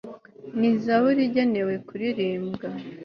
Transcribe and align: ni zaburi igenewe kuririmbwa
ni 0.59 0.69
zaburi 0.83 1.21
igenewe 1.29 1.73
kuririmbwa 1.87 2.67